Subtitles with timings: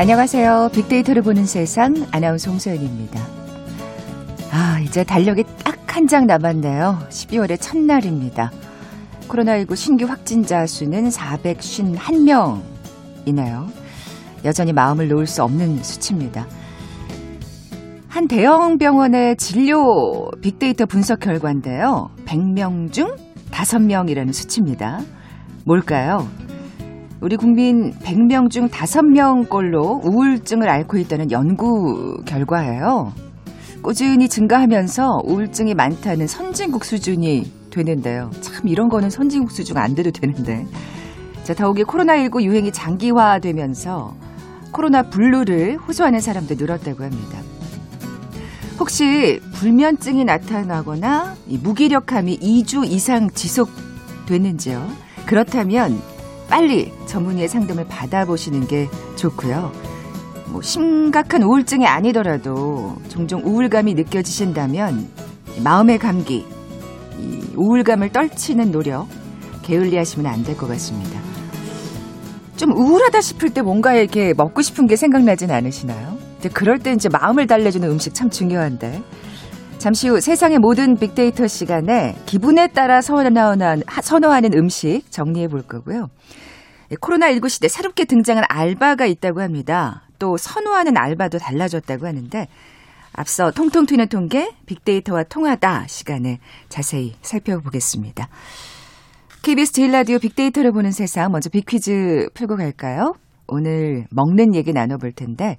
[0.00, 0.70] 안녕하세요.
[0.72, 3.20] 빅데이터를 보는 세상 아나운서 홍소연입니다.
[4.50, 7.00] 아, 이제 달력이 딱 한 장 남았네요.
[7.10, 8.50] 12월의 첫날입니다.
[9.28, 13.66] 코로나19 신규 확진자 수는 451명이네요.
[14.46, 16.46] 여전히 마음을 놓을 수 없는 수치입니다.
[18.08, 22.08] 한 대형 병원의 진료 빅데이터 분석 결과인데요.
[22.24, 23.14] 100명 중
[23.50, 25.00] 5명이라는 수치입니다.
[25.66, 26.26] 뭘까요?
[27.20, 33.12] 우리 국민 100명 중 5명꼴로 우울증을 앓고 있다는 연구 결과예요.
[33.82, 38.30] 꾸준히 증가하면서 우울증이 많다는 선진국 수준이 되는데요.
[38.40, 40.66] 참 이런 거는 선진국 수준 안 돼도 되는데.
[41.44, 44.14] 자, 더욱이 코로나19 유행이 장기화되면서
[44.72, 47.38] 코로나 블루를 호소하는 사람도 늘었다고 합니다.
[48.78, 54.88] 혹시 불면증이 나타나거나 무기력함이 2주 이상 지속되는지요?
[55.26, 56.00] 그렇다면
[56.50, 59.72] 빨리 전문의의 상담을 받아보시는 게 좋고요.
[60.48, 65.08] 뭐 심각한 우울증이 아니더라도 종종 우울감이 느껴지신다면
[65.62, 66.44] 마음의 감기,
[67.56, 69.06] 우울감을 떨치는 노력
[69.62, 71.20] 게을리 하시면 안 될 것 같습니다.
[72.56, 76.18] 좀 우울하다 싶을 때 뭔가 이렇게 먹고 싶은 게 생각나진 않으시나요?
[76.52, 79.02] 그럴 때 이제 마음을 달래주는 음식 참 중요한데.
[79.80, 86.10] 잠시 후 세상의 모든 빅데이터 시간에 기분에 따라 선호하는, 선호하는 음식 정리해 볼 거고요.
[86.90, 90.02] 코로나19 시대 새롭게 등장한 알바가 있다고 합니다.
[90.18, 92.46] 또 선호하는 알바도 달라졌다고 하는데
[93.14, 98.28] 앞서 통통 튀는 통계 빅데이터와 통하다 시간에 자세히 살펴보겠습니다.
[99.40, 103.14] KBS 제일 라디오 빅데이터를 보는 세상 먼저 빅퀴즈 풀고 갈까요?
[103.46, 105.56] 오늘 먹는 얘기 나눠볼 텐데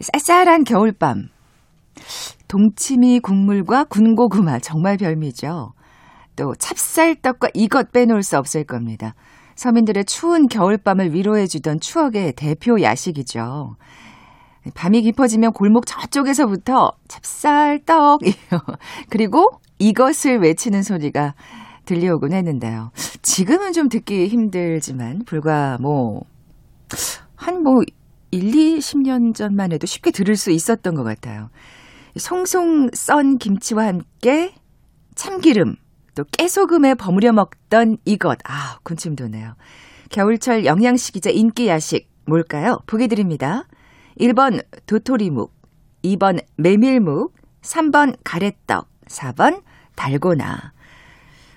[0.00, 1.28] 쌀쌀한 겨울밤
[2.52, 5.72] 동치미 국물과 군고구마 정말 별미죠.
[6.36, 9.14] 또 찹쌀떡과 이것 빼놓을 수 없을 겁니다.
[9.54, 13.76] 서민들의 추운 겨울밤을 위로해주던 추억의 대표 야식이죠.
[14.74, 18.20] 밤이 깊어지면 골목 저쪽에서부터 찹쌀떡
[19.08, 19.48] 그리고
[19.78, 21.34] 이것을 외치는 소리가
[21.86, 22.90] 들려오곤 했는데요.
[23.22, 26.20] 지금은 좀 듣기 힘들지만 불과 뭐
[27.36, 27.80] 한뭐
[28.30, 31.48] 1, 20년 전만 해도 쉽게 들을 수 있었던 것 같아요.
[32.16, 34.54] 송송 썬 김치와 함께
[35.14, 35.76] 참기름
[36.14, 38.38] 또 깨소금에 버무려 먹던 이것.
[38.44, 39.54] 아, 군침 도네요.
[40.10, 42.78] 겨울철 영양식이자 인기 야식 뭘까요?
[42.86, 43.66] 보기 드립니다.
[44.20, 45.52] 1번 도토리묵,
[46.04, 49.62] 2번 메밀묵, 3번 가래떡, 4번
[49.96, 50.72] 달고나.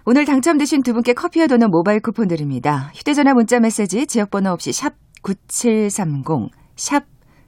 [0.05, 2.91] 오늘 당첨되신 두 분께 커피와 도넛 모바일 쿠폰 드립니다.
[2.95, 7.03] 휴대전화 문자 메시지 지역번호 없이 샵 9730, 샵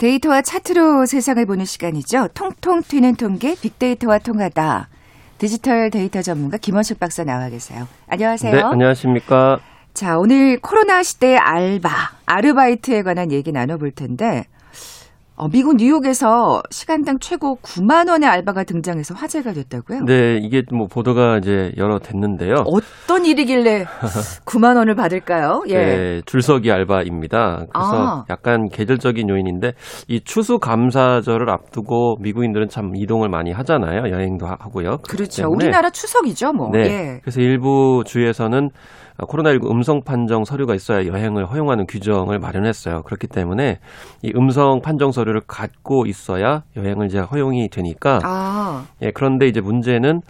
[0.00, 2.28] 데이터와 차트로 세상을 보는 시간이죠.
[2.32, 4.88] 통통 튀는 통계 빅데이터와 통하다.
[5.36, 7.86] 디지털 데이터 전문가 김원숙 박사 나와 계세요.
[8.08, 8.54] 안녕하세요.
[8.54, 9.60] 네, 안녕하십니까.
[9.92, 11.90] 자, 오늘 코로나 시대의 알바,
[12.24, 14.59] 아르바이트에 관한 얘기 나눠볼 텐데, 어,
[15.48, 20.04] 미국 뉴욕에서 시간당 최고 9만 원의 알바가 등장해서 화제가 됐다고요?
[20.04, 22.64] 네, 이게 뭐 보도가 이제 여러 됐는데요.
[22.66, 23.84] 어떤 일이길래
[24.44, 25.62] 9만 원을 받을까요?
[25.68, 25.74] 예.
[25.74, 27.66] 네, 줄서기 알바입니다.
[27.72, 28.24] 그래서 아.
[28.28, 29.72] 약간 계절적인 요인인데
[30.08, 34.10] 이 추수 감사절을 앞두고 미국인들은 참 이동을 많이 하잖아요.
[34.10, 34.98] 여행도 하고요.
[35.08, 35.46] 그렇죠.
[35.48, 36.70] 우리나라 추석이죠, 뭐.
[36.72, 36.80] 네.
[36.80, 37.20] 예.
[37.22, 38.70] 그래서 일부 주에서는
[39.26, 43.02] 코로나19 음성 판정 서류가 있어야 여행을 허용하는 규정을 마련했어요.
[43.02, 43.78] 그렇기 때문에
[44.22, 48.20] 이 음성 판정 서류를 갖고 있어야 여행을 이제 허용이 되니까.
[48.22, 48.86] 아.
[49.02, 50.22] 예, 그런데 이제 문제는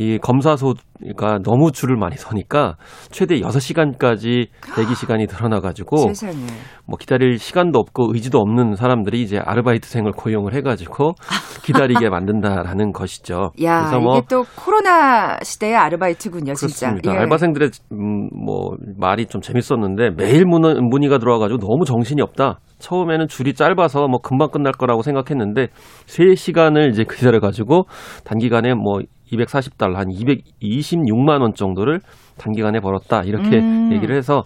[0.00, 2.76] 이 검사소가 너무 줄을 많이 서니까
[3.10, 4.46] 최대 6시간까지
[4.76, 5.96] 대기 시간이 늘어나 가지고
[6.86, 11.14] 뭐 기다릴 시간도 없고 의지도 없는 사람들이 이제 아르바이트생을 고용을 해 가지고
[11.64, 13.50] 기다리게 만든다라는 것이죠.
[13.62, 16.86] 야, 그래서 뭐 이게 또 코로나 시대의 아르바이트군요, 진짜.
[16.86, 17.14] 그렇습니다.
[17.14, 17.18] 예.
[17.18, 22.60] 알바생들의 음, 뭐 말이 좀 재밌었는데 매일 문, 문의 가 들어와 가지고 너무 정신이 없다.
[22.78, 25.66] 처음에는 줄이 짧아서 뭐 금방 끝날 거라고 생각했는데
[26.06, 27.86] 3시간을 이제 기다려 가지고
[28.24, 29.00] 단기간에 뭐
[29.32, 32.00] 240달러 한 226만 원 정도를
[32.38, 33.92] 단기간에 벌었다 이렇게 음.
[33.92, 34.44] 얘기를 해서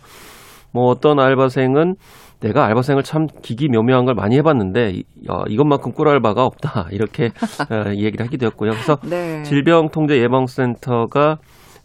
[0.73, 1.97] 뭐 어떤 알바생은
[2.41, 8.25] 내가 알바생을 참 기기묘묘한 걸 많이 해봤는데 이, 어, 이것만큼 꿀알바가 없다 이렇게 어, 얘기를
[8.27, 8.71] 하기도 했고요.
[8.73, 9.43] 그래서 네.
[9.43, 11.39] 질병통제예방센터가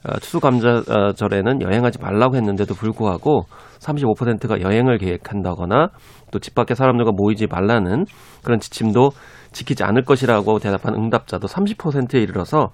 [0.07, 3.43] 어, 추수감자절에는 여행하지 말라고 했는데도 불구하고
[3.79, 5.89] 35%가 여행을 계획한다거나
[6.31, 8.05] 또 집 밖에 사람들과 모이지 말라는
[8.43, 9.11] 그런 지침도
[9.51, 12.71] 지키지 않을 것이라고 대답한 응답자도 30%에 이르러서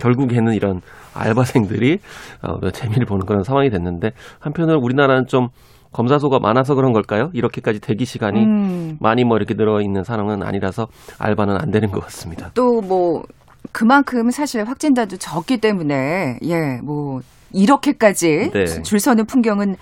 [0.00, 0.80] 결국에는 이런
[1.14, 1.98] 알바생들이
[2.42, 5.48] 어, 재미를 보는 그런 상황이 됐는데 한편으로 우리나라는 좀
[5.92, 7.30] 검사소가 많아서 그런 걸까요?
[7.34, 10.88] 이렇게까지 대기 시간이 음, 많이 뭐 이렇게 늘어 있는 상황은 아니라서
[11.18, 12.50] 알바는 안 되는 것 같습니다.
[12.54, 13.22] 또 뭐
[13.72, 17.20] 그만큼 사실 확진자도 적기 때문에 예, 뭐
[17.52, 18.64] 이렇게까지 네.
[18.82, 19.76] 줄 서는 풍경은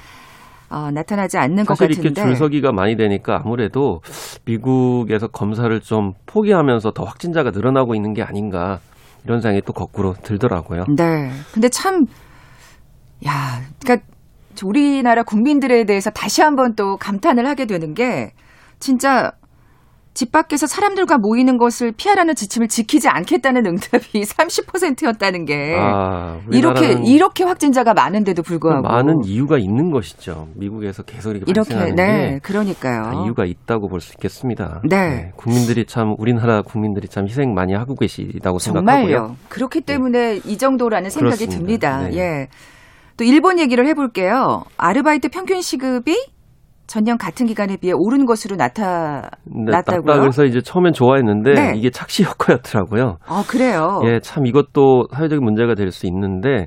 [0.73, 2.21] 어, 나타나지 않는 것 사실 같은데.
[2.21, 4.01] 이렇게 줄서기가 많이 되니까 아무래도
[4.47, 8.81] 미국에서 검사를 좀 포기하면서 더 확진자가 늘어나고 있는 게 아닌가
[9.25, 10.87] 이런 생각이 또 거꾸로 들더라고요.
[10.97, 11.31] 네.
[11.53, 12.07] 근데 참,
[13.27, 14.07] 야, 그러니까
[14.65, 18.33] 우리나라 국민들에 대해서 다시 한번 또 감탄을 하게 되는 게
[18.79, 19.33] 진짜
[20.15, 26.59] 집 밖에서 사람들과 모이는 것을 피하라는 지침을 지키지 않겠다는 응답이 30%였다는 게 아, 네.
[26.59, 30.49] 이렇게 이렇게 확진자가 많은데도 불구하고 많은 이유가 있는 것이죠.
[30.57, 33.03] 미국에서 계속 이렇게, 이렇게 발생하는 네, 게 그러니까요.
[33.05, 34.83] 다 이유가 있다고 볼 수 있겠습니다.
[34.89, 35.31] 네.
[35.37, 39.15] 국민들이 참 우리나라 국민들이 참 희생 많이 하고 계시다고 생각하고요.
[39.17, 39.37] 정말요.
[39.49, 41.99] 그렇기 때문에 이 정도라는 생각이 그렇습니다.
[42.01, 42.09] 듭니다.
[42.11, 42.17] 네.
[42.19, 42.49] 예.
[43.17, 44.65] 또 일본 얘기를 해볼게요.
[44.77, 46.17] 아르바이트 평균 시급이
[46.87, 50.21] 전년 같은 기간에 비해 오른 것으로 나타 네, 났다고요?
[50.21, 51.73] 그래서 이제 처음엔 좋아했는데 네.
[51.77, 53.17] 이게 착시 효과였더라고요.
[53.27, 54.01] 아 그래요.
[54.05, 56.67] 예, 참 이것도 사회적인 문제가 될 수 있는데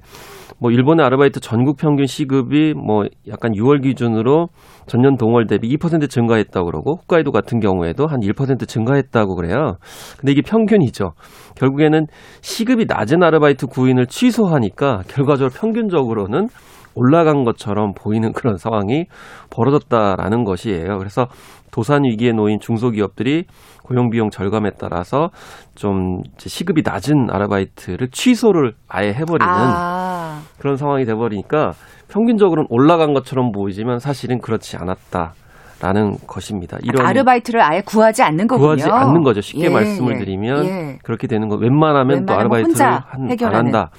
[0.60, 4.48] 뭐 일본의 아르바이트 전국 평균 시급이 뭐 약간 6월 기준으로
[4.86, 9.78] 전년 동월 대비 2% 증가했다고 그러고 홋카이도 같은 경우에도 한 1% 증가했다고 그래요.
[10.18, 11.12] 근데 이게 평균이죠.
[11.56, 12.06] 결국에는
[12.42, 16.48] 시급이 낮은 아르바이트 구인을 취소하니까 결과적으로 평균적으로는
[16.96, 19.06] 올라간 것처럼 보이는 그런 상황이
[19.50, 20.98] 벌어졌다라는 것이에요.
[20.98, 21.28] 그래서
[21.72, 23.46] 도산 위기에 놓인 중소기업들이
[23.84, 25.30] 고용 비용 절감에 따라서
[25.76, 31.74] 좀 시급이 낮은 아르바이트를 취소를 아예 해버리는 아, 그런 상황이 돼버리니까
[32.08, 35.34] 평균적으로는 올라간 것처럼 보이지만 사실은 그렇지 않았다
[35.82, 36.78] 라는 것입니다.
[36.84, 38.76] 이런 아르바이트를 아예 구하지 않는 거군요.
[38.76, 39.42] 구하지 않는 거죠.
[39.42, 40.98] 쉽게 예, 말씀을 예, 드리면 예.
[41.04, 41.58] 그렇게 되는 거.
[41.58, 43.66] 웬만하면 또 웬만하면 아르바이트를 혼자 한, 안.
[43.66, 43.90] 한다.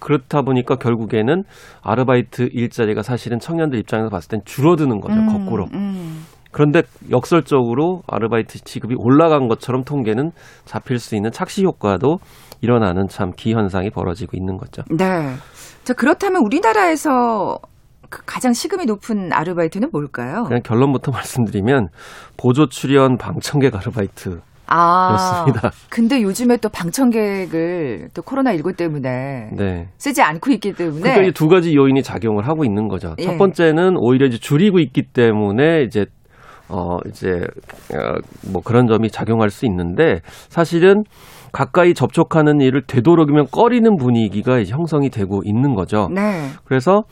[0.00, 1.44] 그렇다 보니까 결국에는
[1.82, 5.14] 아르바이트 일자리가 사실은 청년들 입장에서 봤을 땐 줄어드는 거죠.
[5.14, 5.66] 음, 거꾸로.
[5.74, 6.24] 음.
[6.52, 10.32] 그런데 역설적으로 아르바이트 지급이 올라간 것처럼 통계는
[10.64, 12.18] 잡힐 수 있는 착시 효과도
[12.60, 14.82] 일어나는 참 기현상이 벌어지고 있는 거죠.
[14.90, 15.34] 네.
[15.84, 17.58] 자 그렇다면 우리나라에서
[18.10, 20.44] 그 가장 시급이 높은 아르바이트는 뭘까요?
[20.44, 21.88] 그냥 결론부터 말씀드리면
[22.36, 25.70] 보조 출연 방청객 아르바이트 아, 그렇습니다.
[25.90, 29.88] 근데 요즘에 또 방청객을 또 코로나 19 때문에 네.
[29.98, 33.14] 쓰지 않고 있기 때문에 그러니까 이제 두 가지 요인이 작용을 하고 있는 거죠.
[33.18, 33.24] 예.
[33.24, 36.06] 첫 번째는 오히려 이제 줄이고 있기 때문에 이제
[36.68, 37.42] 어 이제
[37.92, 41.02] 어뭐 그런 점이 작용할 수 있는데 사실은
[41.52, 46.08] 가까이 접촉하는 일을 되도록이면 꺼리는 분위기가 형성이 되고 있는 거죠.
[46.14, 46.46] 네.
[46.64, 47.02] 그래서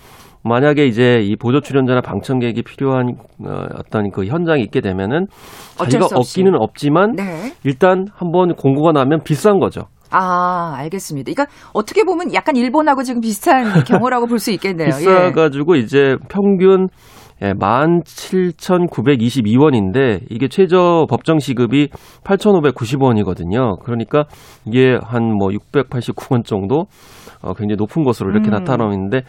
[0.44, 3.14] 만약에 이제 이 보조 출연자나 방청객이 필요한
[3.46, 5.26] 어, 어떤 그 현장이 있게 되면은
[5.76, 6.06] 자기가.
[6.14, 7.52] 없기는 없지만 네.
[7.64, 9.82] 일단 한번 공고가 나면 비싼 거죠.
[10.10, 11.30] 아, 알겠습니다.
[11.32, 14.88] 그러니까 어떻게 보면 약간 일본하고 지금 비슷한 경우라고 볼 수 있겠네요.
[14.88, 14.98] 예.
[14.98, 16.88] 비싸가지고 이제 평균
[17.42, 21.88] 예, 17,922원인데 이게 최저 법정 시급이
[22.24, 23.78] 8,590원이거든요.
[23.84, 24.24] 그러니까
[24.66, 26.86] 이게 한 뭐 689원 정도
[27.40, 28.50] 어, 굉장히 높은 것으로 이렇게 음.
[28.50, 29.20] 나타나고 있는데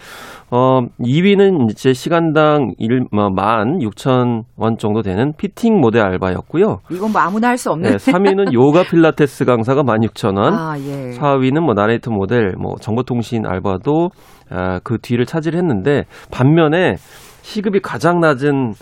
[0.50, 6.80] 어 2위는 이제 시간당 1, 뭐, 16,000원 정도 되는 피팅 모델 알바였고요.
[6.90, 7.92] 이건 뭐 아무나 할 수 없는.
[7.92, 10.54] 네, 3위는 요가 필라테스 강사가 16,000원.
[10.54, 11.12] 아, 예.
[11.12, 14.10] 4위는 뭐 나레이터 모델, 뭐 정보통신 알바도
[14.50, 16.96] 아, 그 뒤를 차지했는데 반면에
[17.42, 18.74] 시급이 가장 낮은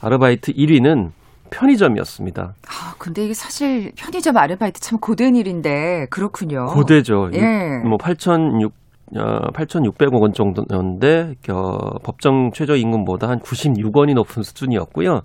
[0.00, 1.10] 아르바이트 1위는
[1.50, 2.42] 편의점이었습니다.
[2.68, 6.66] 아, 근데 이게 사실 편의점 아르바이트 참 고된 일인데 그렇군요.
[6.66, 7.30] 고대죠.
[7.34, 7.40] 예.
[7.84, 8.70] 뭐8,600
[9.16, 15.22] 어, 8,600원 정도였는데 겨, 법정 최저 임금보다 한 96원이 높은 수준이었고요.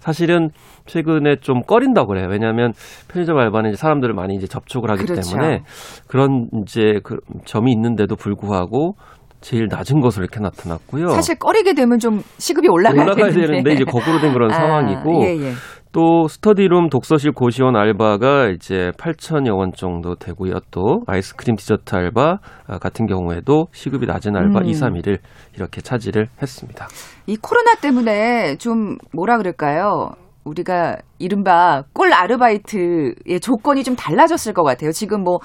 [0.00, 0.50] 사실은
[0.86, 2.26] 최근에 좀 꺼린다고 그래요.
[2.28, 2.72] 왜냐하면
[3.06, 5.30] 편의점 알바는 이제 사람들을 많이 이제 접촉을 하기 그렇죠.
[5.36, 5.62] 때문에
[6.08, 8.96] 그런 이제 그 점이 있는데도 불구하고
[9.40, 11.10] 제일 낮은 것으로 이렇게 나타났고요.
[11.10, 13.46] 사실 꺼리게 되면 좀 시급이 올라가야, 올라가야 되는데.
[13.46, 15.52] 되는데 이제 거꾸로 된 그런 아, 상황이고 예, 예.
[15.92, 20.60] 또 스터디룸 독서실 고시원 알바가 이제 8천여 원 정도 되고요.
[20.70, 24.64] 또 아이스크림 디저트 알바 아, 같은 경우에도 시급이 낮은 알바 음.
[24.66, 25.18] 2, 3위를
[25.56, 26.88] 이렇게 차지를 했습니다.
[27.26, 30.10] 이 코로나 때문에 좀 뭐라 그럴까요?
[30.44, 34.92] 우리가 이른바 꿀 아르바이트의 조건이 좀 달라졌을 것 같아요.
[34.92, 35.38] 지금 뭐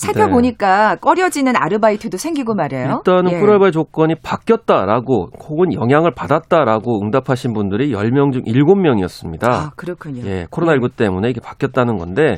[0.00, 3.02] 살펴보니까 꺼려지는 아르바이트도 생기고 말이에요.
[3.06, 3.40] 일단은 예.
[3.40, 9.44] 꿀알바의 조건이 바뀌었다라고 혹은 영향을 받았다라고 응답하신 분들이 10명 중 7명이었습니다.
[9.48, 10.22] 아, 그렇군요.
[10.24, 12.36] 예, 코로나19 때문에 이게 바뀌었다는 건데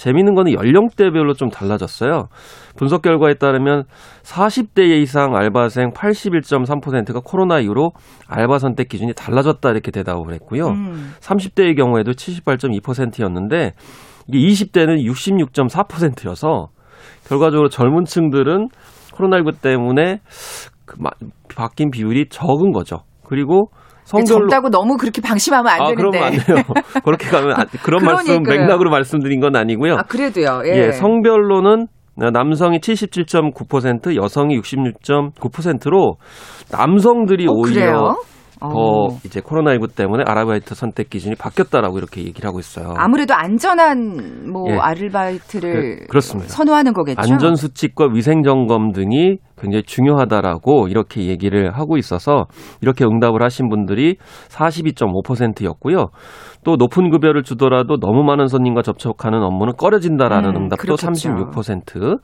[0.00, 2.28] 재미있는 거는 연령대별로 좀 달라졌어요.
[2.74, 3.84] 분석 결과에 따르면
[4.22, 7.90] 40대 이상 알바생 81.3%가 코로나 이후로
[8.26, 10.68] 알바 선택 기준이 달라졌다 이렇게 대답을 했고요.
[10.68, 11.12] 음.
[11.20, 13.72] 30대의 경우에도 78.2%였는데
[14.28, 16.68] 이게 20대는 66.4%여서
[17.28, 18.68] 결과적으로 젊은 층들은
[19.14, 20.20] 코로나19 때문에
[20.84, 21.10] 그 마-
[21.54, 22.98] 바뀐 비율이 적은 거죠.
[23.26, 23.68] 그리고
[24.04, 26.18] 성별로 젊다고 너무 그렇게 방심하면 안 아, 되는데.
[26.18, 26.56] 그러면 안 돼요.
[27.04, 28.42] 그렇게 가면 안- 그런 말씀.
[28.42, 29.94] 맥락으로 말씀드린 건 아니고요.
[29.94, 30.62] 아, 그래도요.
[30.66, 30.86] 예.
[30.86, 31.86] 예, 성별로는
[32.32, 36.16] 남성이 77.9%, 여성이 66.9%로
[36.72, 38.16] 남성들이 어, 오히려 그래요?
[38.60, 39.08] 더 어.
[39.24, 42.94] 이제 코로나19 때문에 아르바이트 선택 기준이 바뀌었다라고 이렇게 얘기를 하고 있어요.
[42.96, 44.76] 아무래도 안전한 뭐 예.
[44.78, 46.20] 아르바이트를 그-.
[46.20, 47.20] 선호하는 거겠죠.
[47.20, 52.46] 안전 수칙과 위생 점검 등이 굉장히 중요하다라고 이렇게 얘기를 하고 있어서
[52.80, 54.16] 이렇게 응답을 하신 분들이
[54.48, 56.06] 42.5%였고요.
[56.64, 61.08] 또 높은 급여를 주더라도 너무 많은 손님과 접촉하는 업무는 꺼려진다라는 음, 응답도 그렇겠죠.
[61.08, 62.20] 36%.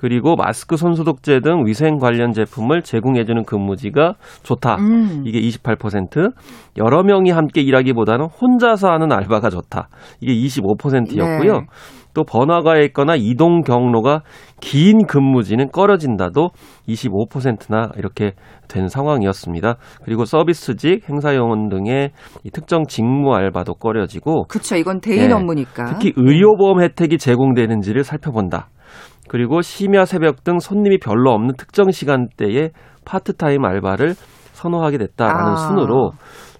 [0.00, 4.76] 그리고 마스크, 손 소독제 등 위생 관련 제품을 제공해주는 근무지가 좋다.
[4.76, 5.24] 음.
[5.26, 6.32] 이게 28%.
[6.78, 9.90] 여러 명이 함께 일하기보다는 혼자서 하는 알바가 좋다.
[10.22, 11.52] 이게 25%였고요.
[11.52, 11.66] 네.
[12.14, 14.22] 또 번화가에 있거나 이동 경로가
[14.62, 16.48] 긴 근무지는 꺼려진다도
[16.88, 18.32] 25%나 이렇게
[18.68, 19.76] 된 상황이었습니다.
[20.02, 22.12] 그리고 서비스직, 행사요원 등의
[22.44, 24.76] 이 특정 직무 알바도 꺼려지고 그렇죠.
[24.76, 25.34] 이건 대인 예.
[25.34, 25.84] 업무니까.
[25.84, 28.70] 특히 의료보험 혜택이 제공되는지를 살펴본다.
[29.30, 32.70] 그리고 심야 새벽 등 손님이 별로 없는 특정 시간대에
[33.04, 34.14] 파트타임 알바를
[34.54, 35.56] 선호하게 됐다라는 아.
[35.56, 36.10] 순으로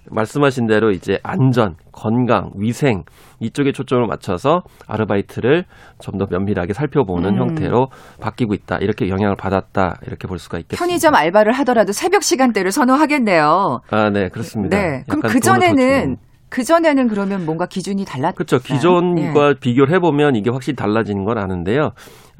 [0.09, 3.03] 말씀하신 대로 이제 안전, 건강, 위생
[3.41, 5.65] 이쪽에 초점을 맞춰서 아르바이트를
[5.99, 7.39] 좀 더 면밀하게 살펴보는 음.
[7.41, 7.87] 형태로
[8.21, 8.77] 바뀌고 있다.
[8.77, 9.97] 이렇게 영향을 받았다.
[10.07, 10.81] 이렇게 볼 수가 있겠습니다.
[10.81, 13.79] 편의점 알바를 하더라도 새벽 시간대를 선호하겠네요.
[13.91, 14.77] 아, 네, 그렇습니다.
[14.77, 15.03] 네.
[15.09, 16.15] 그럼 그 전에는.
[16.49, 18.35] 그 전에는 그러면 뭔가 기준이 달랐.
[18.35, 18.59] 그렇죠.
[18.59, 21.91] 기존과 비교를 해보면 이게 확실히 달라지는 건 아는데요.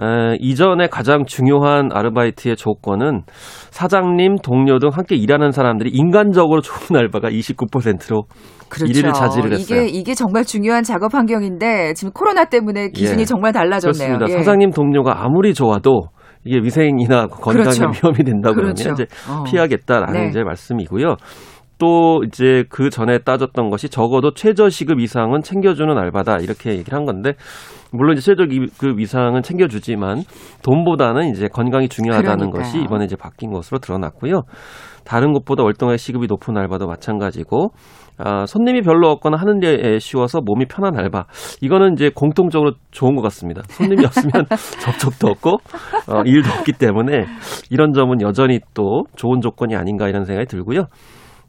[0.01, 3.21] 에, 이전에 가장 중요한 아르바이트의 조건은
[3.69, 8.23] 사장님, 동료 등 함께 일하는 사람들이 인간적으로 좋은 알바가 29%로
[8.69, 8.85] 그렇죠.
[8.85, 9.81] 일위를 차지를 했어요.
[9.81, 13.25] 이게 이게 정말 중요한 작업 환경인데 지금 코로나 때문에 기준이 예.
[13.25, 14.17] 정말 달라졌네요.
[14.17, 14.25] 그렇습니다.
[14.29, 14.43] 예.
[14.43, 16.07] 사장님, 동료가 아무리 좋아도
[16.45, 17.85] 이게 위생이나 건강에 그렇죠.
[17.85, 18.91] 위험이 된다 그러면 그렇죠.
[18.93, 19.43] 이제 어.
[19.43, 20.27] 피하겠다라는 네.
[20.29, 21.15] 이제 말씀이고요.
[21.77, 27.33] 또 이제 그 전에 따졌던 것이 적어도 최저시급 이상은 챙겨주는 알바다 이렇게 얘기를 한 건데
[27.91, 30.23] 물론 이제 최저시급 이상은 챙겨주지만
[30.63, 32.61] 돈보다는 이제 건강이 중요하다는 그러니까요.
[32.63, 34.41] 것이 이번에 이제 바뀐 것으로 드러났고요.
[35.03, 37.71] 다른 것보다 월등하게 시급이 높은 알바도 마찬가지고
[38.17, 41.25] 아, 손님이 별로 없거나 하는 데 쉬워서 몸이 편한 알바.
[41.61, 43.63] 이거는 이제 공통적으로 좋은 것 같습니다.
[43.69, 44.45] 손님이 없으면
[44.81, 45.49] 접촉도 없고
[46.07, 47.25] 어, 일도 없기 때문에
[47.71, 50.81] 이런 점은 여전히 또 좋은 조건이 아닌가 이런 생각이 들고요.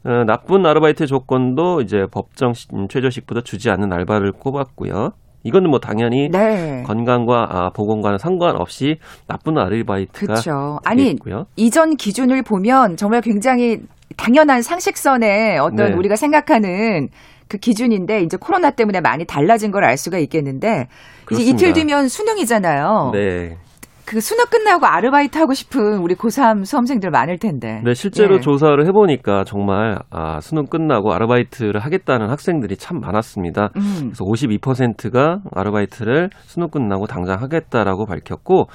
[0.05, 5.11] 어, 나쁜 아르바이트 조건도 이제 법정 시- 음, 최저시급보다 주지 않는 알바를 꼽았고요.
[5.43, 6.83] 이거는 뭐 당연히 네.
[6.85, 8.95] 건강과 아, 보건과는 상관없이
[9.27, 10.79] 나쁜 아르바이트가 그렇죠.
[10.85, 11.45] 아니 있고요.
[11.55, 13.77] 이전 기준을 보면 정말 굉장히
[14.17, 15.93] 당연한 상식선의 어떤 네.
[15.93, 17.09] 우리가 생각하는
[17.49, 20.85] 그 기준인데 이제 코로나 때문에 많이 달라진 걸 알 수가 있겠는데 이제
[21.25, 21.55] 그렇습니다.
[21.55, 23.11] 이틀 뒤면 수능이잖아요.
[23.13, 23.57] 네.
[24.05, 27.81] 그 수능 끝나고 아르바이트 하고 싶은 우리 고3 수험생들 많을 텐데.
[27.83, 28.39] 네, 실제로 예.
[28.39, 33.69] 조사를 해보니까 정말 아, 수능 끝나고 아르바이트를 하겠다는 학생들이 참 많았습니다.
[33.75, 34.11] 음.
[34.13, 38.65] 그래서 52%가 아르바이트를 수능 끝나고 당장 하겠다라고 밝혔고,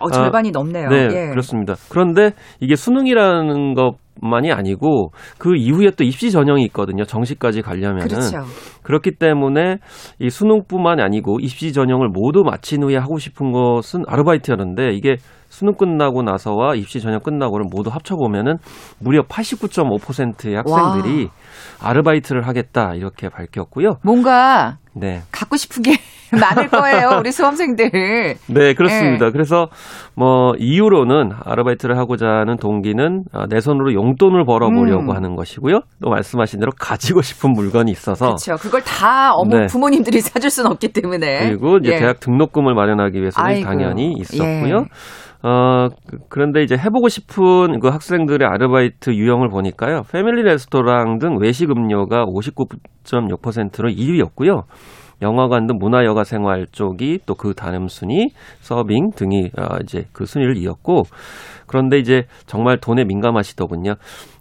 [0.00, 0.88] 어, 절반이 넘네요.
[0.88, 1.28] 네, 예.
[1.30, 1.74] 그렇습니다.
[1.88, 7.04] 그런데 이게 수능이라는 것 만이 아니고 그 이후에 또 입시 전형이 있거든요.
[7.04, 8.42] 정시까지 가려면은 그렇죠.
[8.82, 9.78] 그렇기 때문에
[10.18, 15.16] 이 수능뿐만이 아니고 입시 전형을 모두 마친 후에 하고 싶은 것은 아르바이트였는데 이게
[15.52, 18.56] 수능 끝나고 나서와 입시 전형 끝나고를 모두 합쳐보면은
[18.98, 21.28] 무려 89.5%의 학생들이
[21.78, 23.98] 아르바이트를 하겠다 이렇게 밝혔고요.
[24.02, 25.20] 뭔가 네.
[25.30, 25.92] 갖고 싶은 게
[26.32, 27.18] 많을 거예요.
[27.18, 27.90] 우리 수험생들.
[27.92, 29.30] 네, 그렇습니다.
[29.30, 29.68] 그래서
[30.14, 35.16] 뭐 이유로는 아르바이트를 하고자 하는 동기는 아, 내 손으로 용돈을 벌어보려고 음.
[35.16, 35.80] 하는 것이고요.
[36.02, 38.56] 또 말씀하신 대로 가지고 싶은 물건이 있어서 그렇죠.
[38.72, 39.66] 그걸 다 어머 네.
[39.66, 41.50] 부모님들이 사줄 수는 없기 때문에.
[41.50, 41.98] 그리고 이제 예.
[41.98, 44.76] 대학 등록금을 마련하기 위해서는 아이고, 당연히 있었고요.
[44.86, 45.46] 예.
[45.46, 50.04] 어, 그- 그런데 이제 해보고 싶은 그 학생들의 아르바이트 유형을 보니까요.
[50.10, 54.62] 패밀리 레스토랑 등 외식 음료가 59.6%로 1위였고요.
[55.20, 60.24] 영화관 등 문화 여가 생활 쪽이 또 그 다음 순위, 서빙 등이 어, 이제 그
[60.24, 61.02] 순위를 이었고,
[61.66, 63.94] 그런데 이제 정말 돈에 민감하시더군요.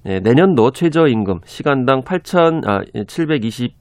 [0.08, 3.81] 예, 내년도 최저임금 시간당 8,720 어,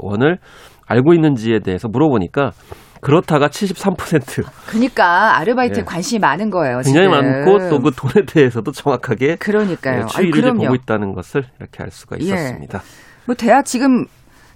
[0.00, 0.38] 원을
[0.86, 2.52] 알고 있는지에 대해서 물어보니까
[3.00, 4.44] 그렇다가 73%.
[4.66, 5.84] 그러니까 아르바이트에 예.
[5.84, 6.80] 관심이 많은 거예요.
[6.84, 7.20] 굉장히 지금.
[7.44, 10.00] 많고 또 그 돈에 대해서도 정확하게 그러니까요.
[10.02, 10.52] 예, 추이를.
[10.54, 12.24] 보고 있다는 것을 이렇게 알 수가 예.
[12.24, 12.82] 있었습니다.
[13.26, 14.04] 뭐 대학 지금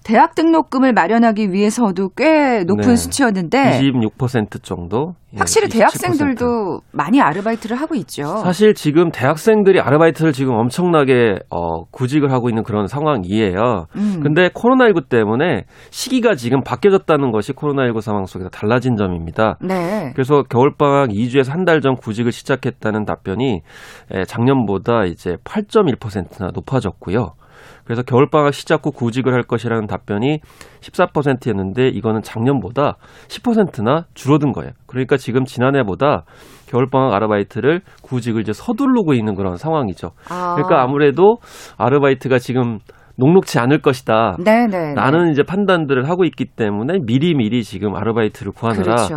[0.04, 2.97] 대학 등록금을 마련하기 위해서도 꽤 높은 네.
[2.97, 5.14] 수치였는데 26% 정도.
[5.35, 5.73] 예, 확실히 27%.
[5.73, 8.25] 대학생들도 많이 아르바이트를 하고 있죠.
[8.44, 13.87] 사실 지금 대학생들이 아르바이트를 지금 엄청나게 어, 구직을 하고 있는 그런 상황이에요.
[13.97, 14.21] 음.
[14.23, 19.56] 근데 코로나19 때문에 시기가 지금 바뀌어졌다는 것이 코로나19 상황 속에서 달라진 점입니다.
[19.62, 20.11] 네.
[20.14, 23.62] 그래서 겨울방학 2주에서 한 달 전 구직을 시작했다는 답변이
[24.12, 27.32] 에, 작년보다 이제 8.1%나 높아졌고요.
[27.85, 30.41] 그래서 겨울방학 시작 후 구직을 할 것이라는 답변이
[30.81, 32.97] 14%였는데 이거는 작년보다
[33.29, 34.73] 10%나 줄어든 거예요.
[34.87, 36.25] 그러니까 지금 지난해보다
[36.67, 40.12] 겨울방학 아르바이트를 구직을 이제 서두르고 있는 그런 상황이죠.
[40.31, 40.55] 아.
[40.55, 41.37] 그러니까 아무래도
[41.77, 42.79] 아르바이트가 지금
[43.17, 44.37] 녹록치 않을 것이다.
[44.43, 44.95] 네네.
[44.95, 49.15] 라는 이제 판단들을 하고 있기 때문에 미리 미리 지금 아르바이트를 구하느라 그렇죠.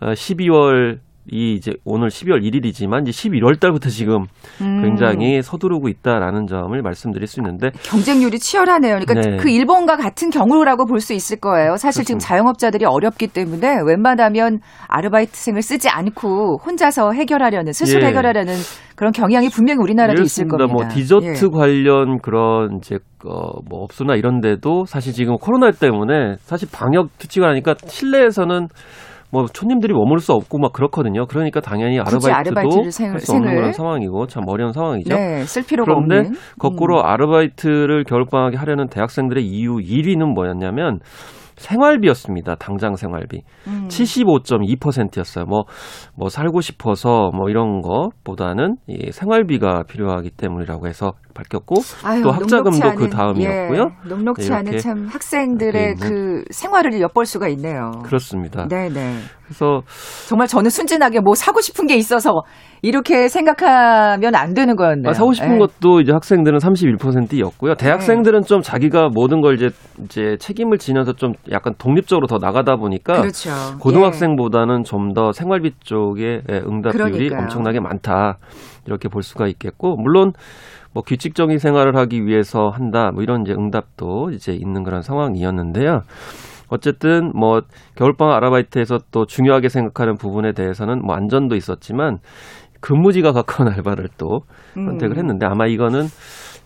[0.00, 0.98] 어, 12월
[1.30, 4.24] 이 이제 오늘 12월 1일이지만 이제 11월 달부터 지금
[4.60, 4.82] 음.
[4.82, 8.98] 굉장히 서두르고 있다라는 점을 말씀드릴 수 있는데 경쟁률이 치열하네요.
[8.98, 9.36] 그러니까 네.
[9.36, 11.76] 그 일본과 같은 경우라고 볼 수 있을 거예요.
[11.76, 12.28] 사실 지금 그렇습니다.
[12.28, 18.06] 자영업자들이 어렵기 때문에 웬만하면 아르바이트생을 쓰지 않고 혼자서 해결하려는 스스로 예.
[18.06, 18.54] 해결하려는
[18.94, 20.66] 그런 경향이 분명히 우리나라도 있을 이렇습니다.
[20.66, 20.72] 겁니다.
[20.72, 21.48] 뭐 디저트 예.
[21.58, 27.48] 관련 그런 이제 어, 뭐 업소나 이런 데도 사실 지금 코로나 때문에 사실 방역 수칙을
[27.48, 28.68] 하니까 실내에서는
[29.32, 31.24] 뭐 손님들이 머물 수 없고 막 그렇거든요.
[31.26, 33.54] 그러니까 당연히 아르바이트도 아르바이트를 생- 할수 없는.
[33.56, 35.14] 그런 상황이고 참 어려운 상황이죠.
[35.16, 36.32] 네, 쓸 필요가 그런데 없는.
[36.58, 37.06] 거꾸로 음.
[37.06, 40.98] 아르바이트를 겨울방학에 하려는 대학생들의 이유 1위는 뭐였냐면
[41.56, 42.56] 생활비였습니다.
[42.56, 43.42] 당장 생활비.
[43.68, 43.86] 음.
[43.88, 45.44] 75.2%였어요.
[45.44, 45.64] 뭐,
[46.16, 52.94] 뭐 살고 싶어서 뭐 이런 것보다는 이 생활비가 필요하기 때문이라고 해서 밝혔고 아유, 또 학자금도
[52.94, 53.80] 그 다음이었고요.
[53.80, 57.90] 예, 녹록치 네, 않은 참 학생들의 돼그 생활을 엿볼 수가 있네요.
[58.04, 58.66] 그렇습니다.
[58.68, 59.16] 네 네.
[59.44, 59.82] 그래서
[60.28, 62.42] 정말 저는 순진하게 뭐 사고 싶은 게 있어서
[62.80, 65.10] 이렇게 생각하면 안 되는 거였네요.
[65.10, 65.58] 아, 사고 싶은 예.
[65.58, 67.74] 것도 이제 학생들은 31%였고요.
[67.74, 69.68] 대학생들은 좀 자기가 모든 걸 이제
[70.04, 73.50] 이제 책임을 지면서 좀 약간 독립적으로 더 나가다 보니까 그렇죠.
[73.78, 77.40] 고등학생보다는 좀더 생활비 쪽에 예, 응답 비율이 그러니까요.
[77.42, 78.38] 엄청나게 많다
[78.86, 80.32] 이렇게 볼 수가 있겠고 물론
[80.94, 86.02] 뭐 규칙적인 생활을 하기 위해서 한다 뭐 이런 이제 응답도 이제 있는 그런 상황이었는데요.
[86.68, 87.62] 어쨌든 뭐
[87.94, 92.18] 겨울방학 아르바이트에서 또 중요하게 생각하는 부분에 대해서는 뭐 안전도 있었지만
[92.82, 94.40] 근무지가 가까운 알바를 또
[94.76, 94.84] 음.
[94.86, 96.08] 선택을 했는데 아마 이거는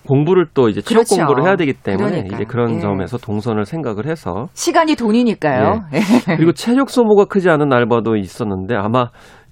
[0.09, 1.17] 공부를 또 이제 취업 그렇죠.
[1.17, 2.37] 공부를 해야 되기 때문에 그러니까요.
[2.37, 2.81] 이제 그런 예.
[2.81, 5.83] 점에서 동선을 생각을 해서 시간이 돈이니까요.
[5.95, 6.01] 예.
[6.37, 9.07] 그리고 체력 소모가 크지 않은 알바도 있었는데 아마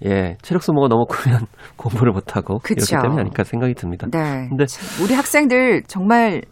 [0.04, 1.46] 예 체력 소모가 너무 크면
[1.76, 2.74] 공부를 못 하고 그쵸.
[2.94, 4.06] 이렇기 때문이 아닐까 생각이 듭니다.
[4.12, 4.46] 네.
[4.48, 6.42] 근데- 참, 우리 학생들 정말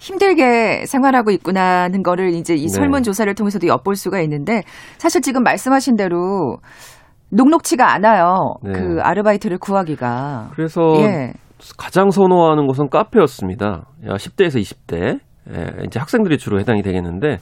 [0.00, 2.68] 힘들게 생활하고 있구나 하는 거를 이제 이 네.
[2.68, 4.62] 설문조사를 통해서도 엿볼 수가 있는데
[4.98, 6.58] 사실 지금 말씀하신 대로
[7.34, 8.54] 녹록치가 않아요.
[8.62, 8.72] 네.
[8.72, 10.50] 그 아르바이트를 구하기가.
[10.54, 11.32] 그래서 예.
[11.78, 13.86] 가장 선호하는 곳은 카페였습니다.
[14.06, 15.18] 야, 10대에서 20대
[15.50, 17.38] 예, 이제 학생들이 주로 해당이 되겠는데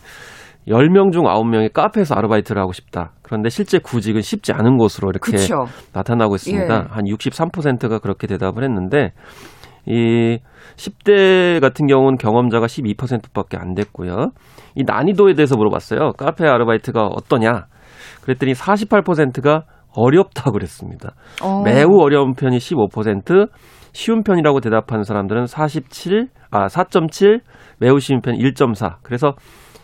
[0.68, 3.12] 10명 중 9명이 카페에서 아르바이트를 하고 싶다.
[3.22, 5.64] 그런데 실제 구직은 쉽지 않은 곳으로 이렇게 그렇죠.
[5.92, 6.74] 나타나고 있습니다.
[6.74, 6.86] 예.
[6.88, 9.12] 한 63%가 그렇게 대답을 했는데
[9.86, 10.38] 이
[10.76, 14.30] 10대 같은 경우는 경험자가 12%밖에 안 됐고요.
[14.76, 16.12] 이 난이도에 대해서 물어봤어요.
[16.12, 17.66] 카페 아르바이트가 어떠냐?
[18.22, 21.14] 그랬더니 48%가 어렵다고 그랬습니다.
[21.42, 21.62] 어.
[21.62, 23.48] 매우 어려운 편이 15%,
[23.92, 27.40] 쉬운 편이라고 대답하는 사람들은 47, 아 4.7,
[27.78, 28.96] 매우 쉬운 편 1.4.
[29.02, 29.34] 그래서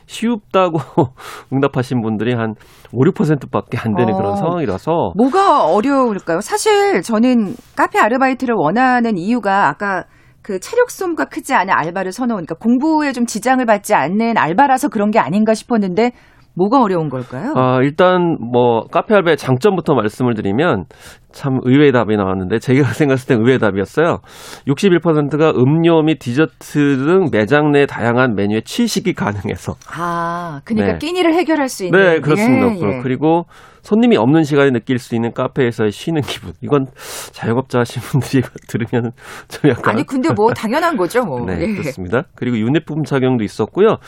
[0.06, 0.78] 쉽다고
[1.52, 2.54] 응답하신 분들이 한
[2.92, 4.16] 5, 6%밖에 안 되는 어.
[4.16, 6.40] 그런 상황이라서 뭐가 어려울까요?
[6.40, 10.04] 사실 저는 카페 아르바이트를 원하는 이유가 아까
[10.42, 15.18] 그 체력 소모가 크지 않은 알바를 선호하니까 공부에 좀 지장을 받지 않는 알바라서 그런 게
[15.18, 16.12] 아닌가 싶었는데
[16.58, 17.52] 뭐가 어려운 걸까요?
[17.54, 20.86] 아, 일단 뭐 카페 알바의 장점부터 말씀을 드리면
[21.30, 24.18] 참 의외의 답이 나왔는데 제가 생각했을 때 의외의 답이었어요.
[24.66, 26.58] 61%가 음료 및 디저트
[26.98, 29.74] 등 매장 내 다양한 메뉴에 취식이 가능해서.
[29.96, 30.98] 아, 그러니까 네.
[30.98, 31.98] 끼니를 해결할 수 있는.
[31.98, 32.74] 네, 그렇습니다.
[32.74, 33.00] 예, 예.
[33.02, 33.44] 그리고
[33.82, 36.52] 손님이 없는 시간에 느낄 수 있는 카페에서의 쉬는 기분.
[36.60, 36.86] 이건
[37.32, 39.12] 자영업자 하신 분들이 들으면
[39.48, 41.46] 좀 약간 아니 근데 뭐 당연한 거죠, 뭐.
[41.46, 41.72] 네, 예.
[41.72, 42.24] 그렇습니다.
[42.34, 43.98] 그리고 유니폼 착용도 있었고요.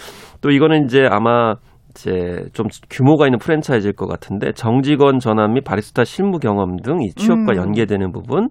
[0.40, 1.54] 또 이거는 이제 아마
[1.90, 7.10] 이제 좀 규모가 있는 프랜차이즈일 것 같은데 정직원 전환 및 바리스타 실무 경험 등 이
[7.16, 7.56] 취업과 음.
[7.56, 8.48] 연계되는 부분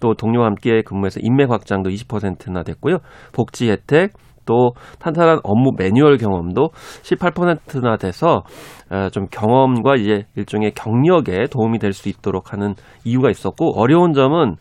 [0.00, 2.98] 또 동료와 함께 근무해서 인맥 확장도 20%나 됐고요.
[3.32, 4.12] 복지 혜택
[4.46, 6.68] 또 탄탄한 업무 매뉴얼 경험도
[7.02, 8.42] 18%나 돼서
[8.90, 14.56] 어, 좀 경험과 이제 일종의 경력에 도움이 될 수 있도록 하는 이유가 있었고 어려운 점은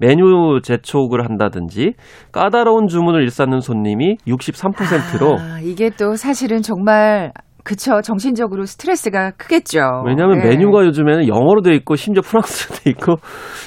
[0.00, 1.92] 메뉴 재촉을 한다든지
[2.32, 7.32] 까다로운 주문을 일삼는 손님이 63%로 아, 이게 또 사실은 정말
[7.68, 8.00] 그쵸.
[8.00, 10.04] 정신적으로 스트레스가 크겠죠.
[10.06, 10.48] 왜냐하면 네.
[10.48, 13.16] 메뉴가 요즘에는 영어로 돼 있고 심지어 프랑스로 돼 있고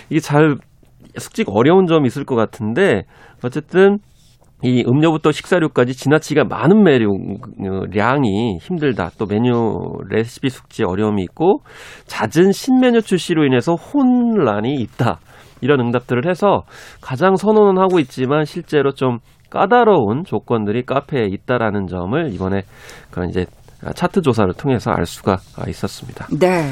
[0.10, 0.56] 이게 잘
[1.16, 3.04] 숙지가 어려운 점이 있을 것 같은데
[3.44, 4.00] 어쨌든
[4.64, 9.12] 이 음료부터 식사료까지 지나치게 많은 메뉴량이 힘들다.
[9.20, 9.54] 또 메뉴
[10.10, 11.62] 레시피 숙지 어려움이 있고
[12.08, 15.20] 잦은 신메뉴 출시로 인해서 혼란이 있다.
[15.62, 16.64] 이런 응답들을 해서
[17.02, 19.20] 가장 선호는 하고 있지만 실제로 좀
[19.52, 22.64] 까다로운 조건들이 카페에 있다라는 점을 이번에
[23.12, 23.46] 그런 이제
[23.96, 26.28] 차트 조사를 통해서 알 수가 있었습니다.
[26.32, 26.72] 네.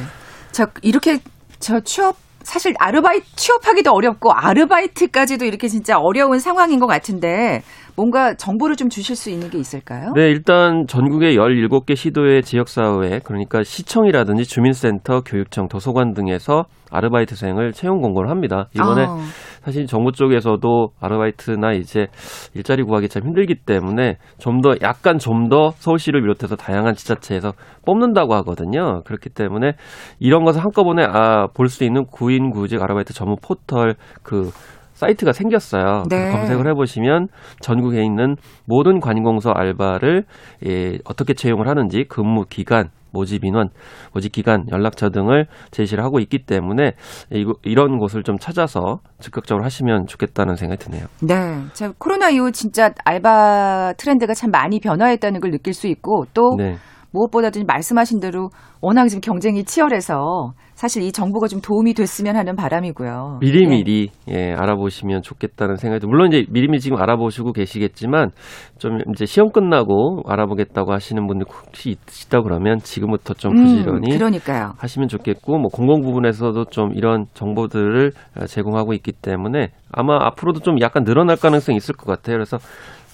[0.51, 1.19] 자, 이렇게
[1.59, 7.63] 저 취업 사실 아르바이트 취업하기도 어렵고 아르바이트까지도 이렇게 진짜 어려운 상황인 것 같은데
[7.95, 10.13] 뭔가 정보를 좀 주실 수 있는 게 있을까요?
[10.15, 18.29] 네, 일단 전국의 17개 시도의 지역사회, 그러니까 시청이라든지 주민센터, 교육청, 도서관 등에서 아르바이트생을 채용 공고를
[18.29, 18.67] 합니다.
[18.75, 19.17] 이번에 아.
[19.63, 22.07] 사실 정부 쪽에서도 아르바이트나 이제
[22.53, 27.53] 일자리 구하기 참 힘들기 때문에 좀 더 약간 좀 더 서울시를 비롯해서 다양한 지자체에서
[27.85, 29.01] 뽑는다고 하거든요.
[29.03, 29.73] 그렇기 때문에
[30.19, 34.49] 이런 것을 한꺼번에 아, 볼 수 있는 구인 구직 아르바이트 전문 포털 그
[34.93, 36.03] 사이트가 생겼어요.
[36.09, 36.31] 네.
[36.31, 37.27] 검색을 해보시면
[37.61, 38.35] 전국에 있는
[38.67, 40.23] 모든 관공서 알바를
[40.65, 43.69] 예, 어떻게 채용을 하는지 근무 기간, 모집 인원,
[44.13, 46.93] 모집 기간, 연락처 등을 제시를 하고 있기 때문에
[47.31, 51.05] 이거, 이런 곳을 좀 찾아서 적극적으로 하시면 좋겠다는 생각이 드네요.
[51.21, 51.63] 네.
[51.73, 56.77] 자, 코로나 이후 진짜 알바 트렌드가 참 많이 변화했다는 걸 느낄 수 있고 또 네.
[57.11, 58.49] 무엇보다도 말씀하신 대로
[58.81, 63.39] 워낙 지금 경쟁이 치열해서 사실 이 정보가 좀 도움이 됐으면 하는 바람이고요.
[63.41, 68.29] 미리미리 예, 알아보시면 좋겠다는 생각이 들- 물론 이제 미리미리 지금 알아보시고 계시겠지만
[68.77, 74.73] 좀 이제 시험 끝나고 알아보겠다고 하시는 분들 혹시 있으시다 그러면 지금부터 좀 음, 부지런히 그러니까요.
[74.77, 80.79] 하시면 좋겠고 뭐 공공 부분에서도 좀 이런 정보들을 어, 제공하고 있기 때문에 아마 앞으로도 좀
[80.79, 82.35] 약간 늘어날 가능성이 있을 것 같아요.
[82.37, 82.57] 그래서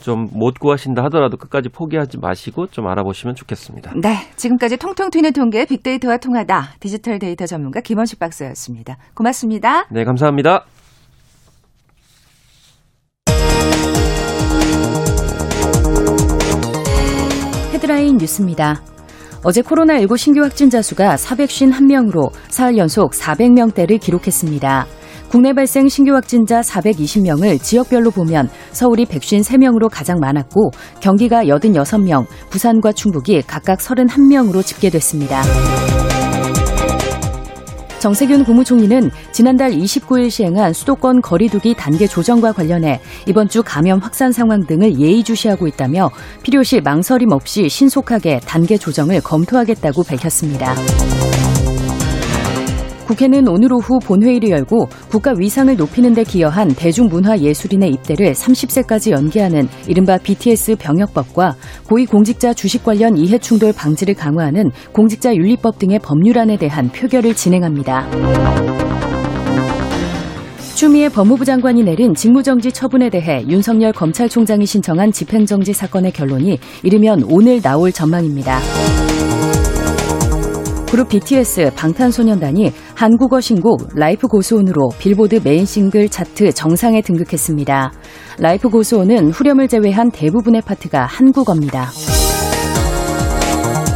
[0.05, 3.93] 좀 못 구하신다 하더라도 끝까지 포기하지 마시고 좀 알아보시면 좋겠습니다.
[4.01, 4.17] 네.
[4.35, 8.97] 지금까지 통통 튀는 통계 빅데이터와 통하다 디지털 데이터 전문가 김원식 박사였습니다.
[9.15, 9.87] 고맙습니다.
[9.89, 10.65] 네, 감사합니다.
[17.73, 18.81] 헤드라인 뉴스입니다.
[19.43, 24.85] 어제 코로나19 신규 확진자 수가 451명으로 사흘 연속 400명대를 기록했습니다.
[25.35, 30.71] 국내 발생 신규 확진자 420명을 지역별로 보면 서울이 153명으로 가장 많았고
[31.01, 35.41] 경기가 86명, 부산과 충북이 각각 31명으로 집계됐습니다.
[37.99, 44.65] 정세균 국무총리는 지난달 29일 시행한 수도권 거리두기 단계 조정과 관련해 이번 주 감염 확산 상황
[44.65, 46.11] 등을 예의주시하고 있다며
[46.43, 50.75] 필요시 망설임 없이 신속하게 단계 조정을 검토하겠다고 밝혔습니다.
[53.05, 60.17] 국회는 오늘 오후 본회의를 열고 국가 위상을 높이는 데 기여한 대중문화예술인의 입대를 30세까지 연기하는 이른바
[60.17, 61.55] BTS 병역법과
[61.87, 68.07] 고위공직자 주식 관련 이해충돌 방지를 강화하는 공직자윤리법 등의 법률안에 대한 표결을 진행합니다.
[70.75, 77.61] 추미애 법무부 장관이 내린 직무정지 처분에 대해 윤석열 검찰총장이 신청한 집행정지 사건의 결론이 이르면 오늘
[77.61, 78.59] 나올 전망입니다.
[80.89, 87.91] 그룹 BTS 방탄소년단이 한국어 신곡 Life Goes On으로 빌보드 메인 싱글 차트 정상에 등극했습니다.
[88.39, 91.89] Life Goes On은 후렴을 제외한 대부분의 파트가 한국어입니다.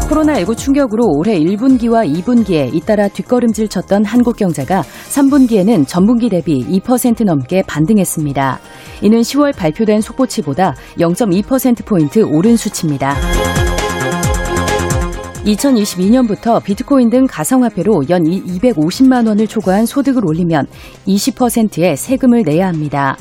[0.10, 7.62] 코로나19 충격으로 올해 1분기와 2분기에 잇따라 뒷걸음질 쳤던 한국 경제가 3분기에는 전분기 대비 2% 넘게
[7.68, 8.60] 반등했습니다.
[9.04, 13.16] 이는 10월 발표된 속보치보다 0.2%포인트 오른 수치입니다.
[15.46, 20.68] 2022년부터 비트코인 등 가상화폐로 연 250만 원을 초과한 소득을 올리면
[21.08, 23.18] 20%의 세금을 내야 합니다.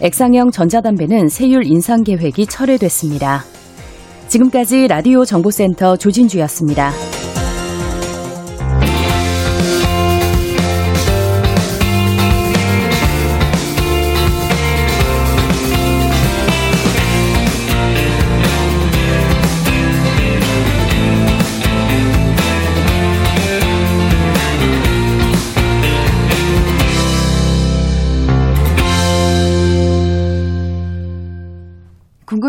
[0.00, 3.44] 액상형 전자담배는 세율 인상 계획이 철회됐습니다.
[4.28, 6.92] 지금까지 라디오 정보센터 조진주였습니다.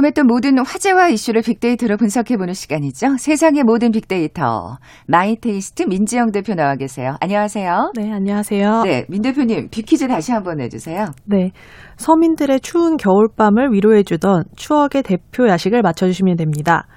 [0.03, 3.17] 궁금했던 모든 화제와 이슈를 빅데이터로 분석해보는 시간이죠.
[3.17, 4.77] 세상의 모든 빅데이터.
[5.07, 7.15] 마이테이스트 민지영 대표 나와 계세요.
[7.21, 7.93] 안녕하세요.
[7.95, 8.83] 네, 안녕하세요.
[8.83, 11.07] 네, 민 대표님, 빅퀴즈 다시 한번 내주세요.
[11.25, 11.51] 네.
[11.97, 16.87] 서민들의 추운 겨울밤을 위로해주던 추억의 대표 야식을 맞춰주시면 됩니다.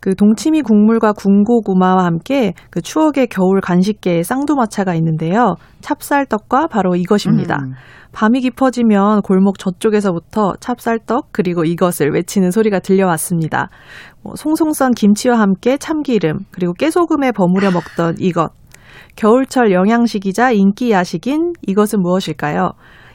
[0.00, 5.56] 그 동치미 국물과 군고구마와 함께 그 추억의 겨울 간식계 쌍두마차가 있는데요.
[5.80, 7.58] 찹쌀떡과 바로 이것입니다.
[7.62, 7.74] 음.
[8.12, 13.68] 밤이 깊어지면 골목 저쪽에서부터 찹쌀떡 그리고 이것을 외치는 소리가 들려왔습니다.
[14.22, 18.50] 뭐 송송 썬 김치와 함께 참기름 그리고 깨소금에 버무려 먹던 이것.
[19.16, 22.72] 겨울철 영양식이자 인기 야식인 이것은 무엇일까요?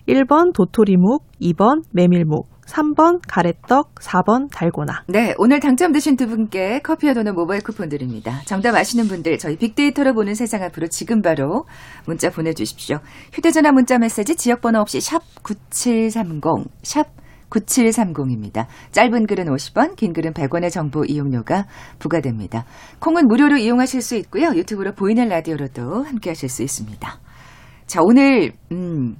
[0.07, 5.03] 1번 도토리묵, 2번 메밀묵, 3번 가래떡, 4번 달고나.
[5.07, 8.41] 네, 오늘 당첨되신 두 분께 커피와 도넛 모바일 쿠폰 드립니다.
[8.45, 11.65] 정답 아시는 분들 저희 빅데이터로 보는 세상 앞으로 지금 바로
[12.05, 12.97] 문자 보내주십시오.
[13.33, 16.41] 휴대전화 문자 메시지 지역번호 없이 샵 9730,
[16.81, 17.07] 샵
[17.49, 18.65] 9730입니다.
[18.91, 21.65] 짧은 글은 50원, 긴 글은 100원의 정보 이용료가
[21.99, 22.65] 부과됩니다.
[22.99, 24.49] 콩은 무료로 이용하실 수 있고요.
[24.55, 27.19] 유튜브로 보이는 라디오로도 함께 하실 수 있습니다.
[27.85, 29.15] 자, 오늘, 음,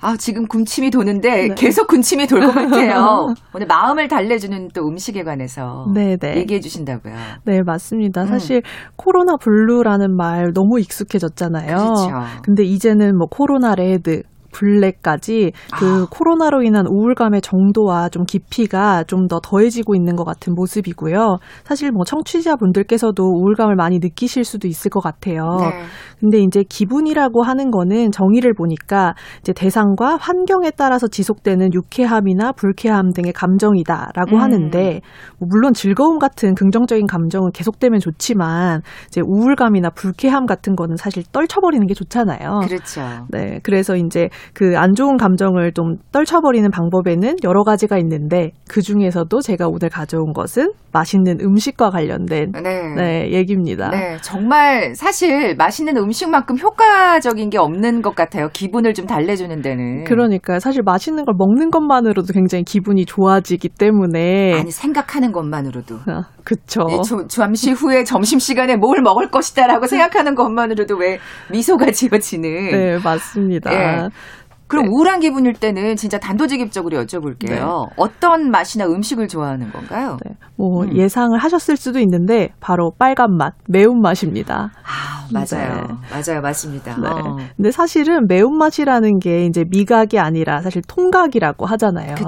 [0.00, 1.54] 아, 지금 군침이 도는데 네.
[1.54, 3.28] 계속 군침이 돌 것 같아요.
[3.54, 6.36] 오늘 마음을 달래주는 또 음식에 관해서 네네.
[6.36, 7.14] 얘기해 주신다고요.
[7.44, 8.22] 네, 맞습니다.
[8.22, 8.26] 음.
[8.26, 8.62] 사실
[8.96, 11.76] 코로나 블루라는 말 너무 익숙해졌잖아요.
[11.76, 12.08] 그렇죠.
[12.44, 14.22] 근데 이제는 뭐 코로나 레드,
[14.56, 16.06] 블랙까지 그 아.
[16.10, 21.38] 코로나로 인한 우울감의 정도와 좀 깊이가 좀 더 더해지고 있는 것 같은 모습이고요.
[21.64, 25.56] 사실 뭐 청취자분들께서도 우울감을 많이 느끼실 수도 있을 것 같아요.
[25.60, 25.84] 네.
[26.20, 33.32] 근데 이제 기분이라고 하는 거는 정의를 보니까 이제 대상과 환경에 따라서 지속되는 유쾌함이나 불쾌함 등의
[33.32, 34.40] 감정이다라고 음.
[34.40, 35.00] 하는데
[35.38, 41.86] 뭐 물론 즐거움 같은 긍정적인 감정은 계속되면 좋지만 이제 우울감이나 불쾌함 같은 거는 사실 떨쳐버리는
[41.86, 42.60] 게 좋잖아요.
[42.66, 43.26] 그렇죠.
[43.30, 49.40] 네, 그래서 이제 그 안 좋은 감정을 좀 떨쳐버리는 방법에는 여러 가지가 있는데 그 중에서도
[49.40, 52.94] 제가 오늘 가져온 것은 맛있는 음식과 관련된 네.
[52.94, 53.90] 네, 얘기입니다.
[53.90, 58.48] 네, 정말 사실 맛있는 음식만큼 효과적인 게 없는 것 같아요.
[58.52, 60.04] 기분을 좀 달래주는 데는.
[60.04, 65.96] 그러니까 사실 맛있는 걸 먹는 것만으로도 굉장히 기분이 좋아지기 때문에 아니 생각하는 것만으로도.
[66.06, 66.82] 아, 그쵸.
[66.88, 71.18] 이 조- 잠시 후에 점심 시간에 뭘 먹을 것이다라고 생각하는 것만으로도 왜
[71.50, 72.70] 미소가 지어지는.
[72.70, 73.72] 네, 맞습니다.
[73.74, 74.08] 예.
[74.68, 74.90] 그럼 네.
[74.92, 77.88] 우울한 기분일 때는 진짜 단도직입적으로 여쭤볼게요.
[77.96, 80.16] 어떤 맛이나 음식을 좋아하는 건가요?
[80.24, 80.96] 네, 뭐 음.
[80.96, 84.70] 예상을 하셨을 수도 있는데 바로 빨간 맛, 매운 맛입니다.
[84.82, 85.82] 아, 맞아요.
[85.82, 85.94] 네.
[86.10, 86.40] 맞아요.
[86.42, 86.96] 맞습니다.
[87.00, 87.08] 네.
[87.08, 87.36] 어.
[87.56, 92.14] 근데 사실은 매운 맛이라는 게 이제 미각이 아니라 사실 통각이라고 하잖아요.
[92.16, 92.26] 그쵸.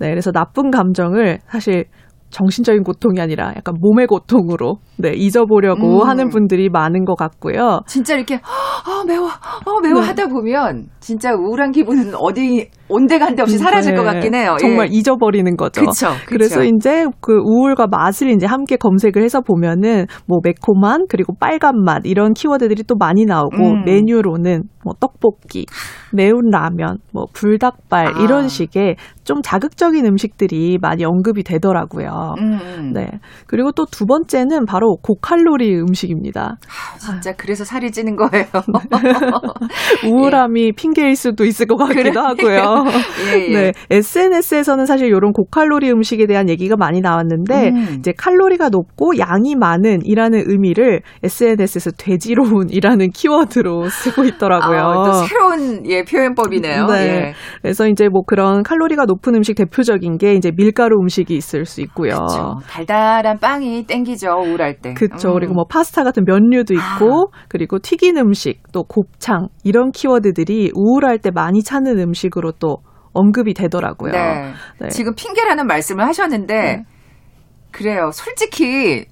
[0.00, 1.84] 네, 그래서 나쁜 감정을 사실
[2.30, 6.08] 정신적인 고통이 아니라 약간 몸의 고통으로 네, 잊어보려고 음.
[6.08, 7.80] 하는 분들이 많은 것 같고요.
[7.86, 10.06] 진짜 이렇게 아 매워 아 매워 네.
[10.06, 14.56] 하다 보면 진짜 우울한 기분은 어디 온데간데 없이 사라질 것 네, 같긴 해요.
[14.60, 14.96] 정말 예.
[14.96, 15.80] 잊어버리는 거죠.
[15.80, 16.26] 그쵸, 그쵸.
[16.26, 22.02] 그래서 이제 그 우울과 맛을 이제 함께 검색을 해서 보면은 뭐 매콤한 그리고 빨간 맛
[22.04, 23.84] 이런 키워드들이 또 많이 나오고 음.
[23.84, 25.66] 메뉴로는 뭐 떡볶이,
[26.12, 28.22] 매운 라면, 뭐 불닭발 아.
[28.22, 28.96] 이런 식의
[29.28, 32.34] 좀 자극적인 음식들이 많이 언급이 되더라고요.
[32.38, 32.92] 음, 음.
[32.94, 33.10] 네.
[33.46, 36.56] 그리고 또 두 번째는 바로 고칼로리 음식입니다.
[36.60, 38.46] 아, 진짜 그래서 살이 찌는 거예요.
[40.06, 42.12] 우울함이 핑계일 수도 있을 것 같기도 예.
[42.14, 42.84] 하고요.
[43.34, 43.52] 예, 예.
[43.52, 47.96] 네, SNS에서는 사실 이런 고칼로리 음식에 대한 얘기가 많이 나왔는데 음.
[47.98, 54.78] 이제 칼로리가 높고 양이 많은이라는 의미를 SNS에서 돼지로운이라는 키워드로 쓰고 있더라고요.
[54.78, 56.86] 아, 또 새로운 예 표현법이네요.
[56.86, 56.94] 네.
[56.94, 57.32] 예.
[57.62, 62.14] 그래서 이제 뭐 그런 칼로리가 높은 음식 대표적인 게 이제 밀가루 음식이 있을 수 있고요.
[62.14, 62.60] 그렇죠.
[62.68, 64.94] 달달한 빵이 땡기죠 우울할 때.
[64.94, 65.30] 그쵸.
[65.30, 65.34] 음.
[65.34, 67.44] 그리고 뭐 파스타 같은 면류도 있고, 아.
[67.48, 72.78] 그리고 튀긴 음식, 또 곱창, 이런 키워드들이 우울할 때 많이 찾는 음식으로 또
[73.12, 74.12] 언급이 되더라고요.
[74.12, 74.52] 네.
[74.80, 74.88] 네.
[74.88, 76.84] 지금 핑계라는 말씀을 하셨는데 네.
[77.70, 78.10] 그래요.
[78.12, 79.06] 솔직히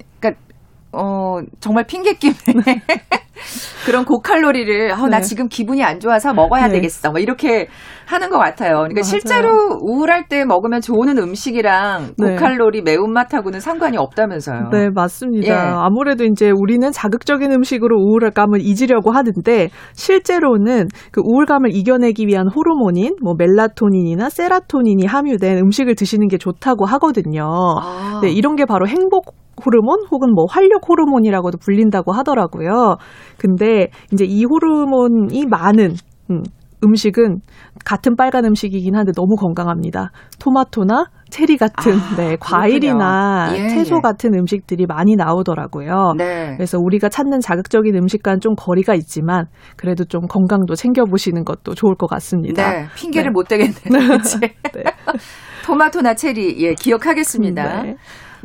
[0.96, 2.34] 어 정말 핑계김에
[3.84, 5.20] 그런 고칼로리를 아, 나 네.
[5.20, 6.74] 지금 기분이 안 좋아서 먹어야 네.
[6.74, 7.10] 되겠어.
[7.10, 7.68] 뭐 이렇게
[8.06, 8.76] 하는 것 같아요.
[8.78, 9.04] 그러니까 맞아요.
[9.04, 12.34] 실제로 우울할 때 먹으면 좋은 음식이랑 네.
[12.34, 14.70] 고칼로리 매운맛하고는 상관이 없다면서요.
[14.72, 15.46] 네, 맞습니다.
[15.48, 15.52] 예.
[15.52, 23.34] 아무래도 이제 우리는 자극적인 음식으로 우울감을 잊으려고 하는데 실제로는 그 우울감을 이겨내기 위한 호르몬인 뭐
[23.36, 27.44] 멜라토닌이나 세라토닌이 함유된 음식을 드시는 게 좋다고 하거든요.
[27.80, 28.20] 아.
[28.22, 32.96] 네, 이런 게 바로 행복 호르몬 혹은 뭐 활력 호르몬이라고도 불린다고 하더라고요.
[33.38, 35.94] 근데 이제 이 호르몬이 많은
[36.30, 36.42] 음,
[36.84, 37.40] 음식은
[37.84, 40.10] 같은 빨간 음식이긴 한데 너무 건강합니다.
[40.40, 43.52] 토마토나 체리 같은 아, 네, 과일이나.
[43.56, 44.00] 예, 채소 예.
[44.00, 46.14] 같은 음식들이 많이 나오더라고요.
[46.16, 46.54] 네.
[46.56, 51.94] 그래서 우리가 찾는 자극적인 음식과는 좀 거리가 있지만 그래도 좀 건강도 챙겨 보시는 것도 좋을
[51.96, 52.70] 것 같습니다.
[52.70, 53.32] 네, 핑계를 네.
[53.32, 53.72] 못 대겠네요.
[54.74, 54.84] 네.
[55.64, 57.82] 토마토나 체리, 예, 기억하겠습니다.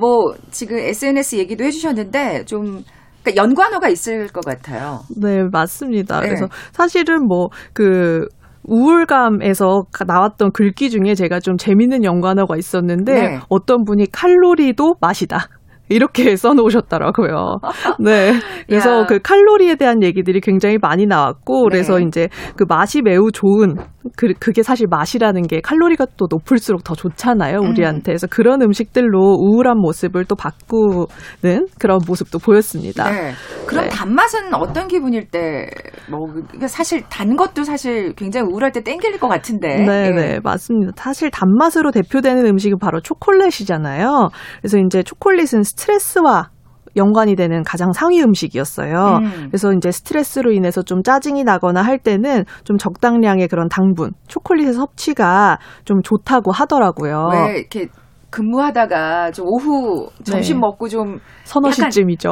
[0.01, 0.07] 네.
[0.07, 2.83] 뭐, 지금 SNS 얘기도 해주셨는데, 좀,
[3.23, 5.01] 그러니까 연관어가 있을 것 같아요.
[5.15, 6.21] 네, 맞습니다.
[6.21, 6.27] 네.
[6.27, 8.25] 그래서 사실은 뭐그
[8.63, 13.39] 우울감에서 가- 나왔던 글귀 중에 제가 좀 재밌는 연관어가 있었는데 네.
[13.49, 15.47] 어떤 분이 칼로리도 맛이다.
[15.89, 17.57] 이렇게 써놓으셨더라고요.
[17.99, 18.33] 네.
[18.67, 19.05] 그래서 야.
[19.05, 22.05] 그 칼로리에 대한 얘기들이 굉장히 많이 나왔고, 그래서 네.
[22.07, 23.75] 이제 그 맛이 매우 좋은,
[24.15, 27.69] 그, 그게 사실 맛이라는 게 칼로리가 또 높을수록 더 좋잖아요, 음.
[27.69, 28.11] 우리한테.
[28.11, 33.09] 그래서 그런 음식들로 우울한 모습을 또 바꾸는 그런 모습도 보였습니다.
[33.09, 33.31] 네.
[33.65, 33.89] 그럼 네.
[33.89, 35.69] 단맛은 어떤 기분일 때,
[36.09, 39.85] 뭐, 그러니까 사실 단 것도 사실 굉장히 우울할 때 땡길 것 같은데.
[39.85, 40.11] 네, 예.
[40.11, 40.93] 네, 맞습니다.
[40.95, 44.29] 사실 단맛으로 대표되는 음식은 바로 초콜릿이잖아요.
[44.61, 46.49] 그래서 이제 초콜릿은 스트레스와
[46.95, 49.19] 연관이 되는 가장 상위 음식이었어요.
[49.21, 49.47] 음.
[49.49, 55.57] 그래서 이제 스트레스로 인해서 좀 짜증이 나거나 할 때는 좀 적당량의 그런 당분, 초콜릿의 섭취가
[55.85, 57.29] 좀 좋다고 하더라고요.
[57.47, 57.87] 왜 이렇게
[58.29, 60.59] 근무하다가 좀 오후 점심 네.
[60.61, 62.29] 먹고 좀 서너 약간 시쯤이죠.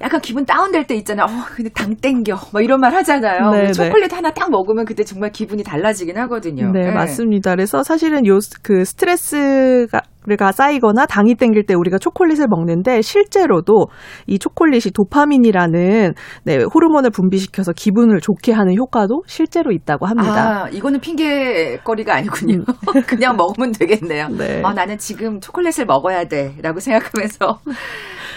[0.00, 1.24] 약간 기분 다운될 때 있잖아요.
[1.24, 2.36] 어, 근데 당 땡겨.
[2.52, 3.50] 막 이런 말 하잖아요.
[3.50, 3.72] 네, 네.
[3.72, 6.70] 초콜릿 하나 딱 먹으면 그때 정말 기분이 달라지긴 하거든요.
[6.70, 6.90] 네, 예.
[6.92, 7.52] 맞습니다.
[7.52, 10.02] 그래서 사실은 요 그 스트레스가
[10.36, 13.86] 가 쌓이거나 당이 땡길 때 우리가 초콜릿을 먹는데 실제로도
[14.26, 16.14] 이 초콜릿이 도파민이라는
[16.44, 20.64] 네, 호르몬을 분비시켜서 기분을 좋게 하는 효과도 실제로 있다고 합니다.
[20.64, 22.64] 아, 이거는 핑계거리가 아니군요.
[23.06, 24.26] 그냥 먹으면 되겠네요.
[24.26, 24.38] 음.
[24.38, 24.62] 네.
[24.64, 26.54] 아, 나는 지금 초콜릿을 먹어야 돼.
[26.62, 27.60] 라고 생각하면서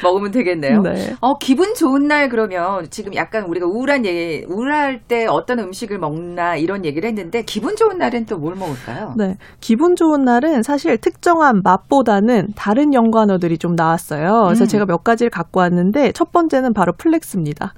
[0.03, 0.81] 먹으면 되겠네요.
[0.81, 1.15] 네.
[1.21, 6.55] 어, 기분 좋은 날 그러면 지금 약간 우리가 우울한 얘기, 우울할 때 어떤 음식을 먹나
[6.55, 9.13] 이런 얘기를 했는데 기분 좋은 날은 또뭘 먹을까요?
[9.17, 9.35] 네.
[9.59, 14.43] 기분 좋은 날은 사실 특정한 맛보다는 다른 연관어들이 좀 나왔어요.
[14.45, 14.67] 그래서 음.
[14.67, 17.73] 제가 몇 가지를 갖고 왔는데 첫 번째는 바로 flex입니다.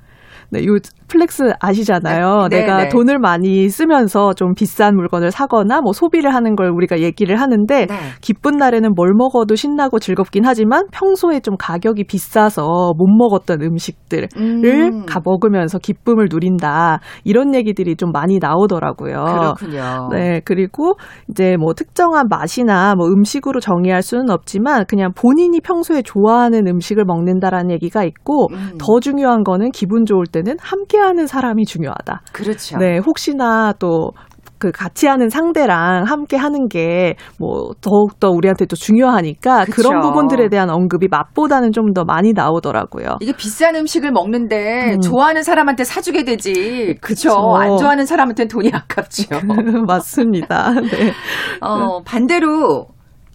[0.54, 2.48] 네, 요 flex 아시잖아요.
[2.50, 2.89] 네, 내가 네.
[2.89, 7.96] 돈을 많이 쓰면서 좀 비싼 물건을 사거나 뭐 소비를 하는 걸 우리가 얘기를 하는데 네.
[8.22, 15.06] 기쁜 날에는 뭘 먹어도 신나고 즐겁긴 하지만 평소에 좀 가격이 비싸서 못 먹었던 음식들을 음,
[15.06, 17.00] 가 먹으면서 기쁨을 누린다.
[17.24, 19.24] 이런 얘기들이 좀 많이 나오더라고요.
[19.58, 20.10] 그렇군요.
[20.12, 20.94] 네, 그리고
[21.30, 27.72] 이제 뭐 특정한 맛이나 뭐 음식으로 정의할 수는 없지만 그냥 본인이 평소에 좋아하는 음식을 먹는다라는
[27.72, 32.21] 얘기가 있고 음, 더 중요한 거는 기분 좋을 때는 함께하는 사람이 중요하다.
[32.34, 32.77] 그렇죠.
[32.77, 39.71] 네, 혹시나 또그 같이 하는 상대랑 함께 하는 게 뭐 더욱더 우리한테 또 중요하니까 그쵸.
[39.75, 43.17] 그런 부분들에 대한 언급이 맛보다는 좀 더 많이 나오더라고요.
[43.21, 44.99] 이게 비싼 음식을 먹는데 음.
[45.01, 46.97] 좋아하는 사람한테 사주게 되지.
[47.01, 47.32] 그쵸.
[47.56, 49.29] 안 좋아하는 사람한테는 돈이 아깝죠.
[49.88, 50.71] 맞습니다.
[50.71, 51.13] 네.
[51.62, 52.88] 어, 반대로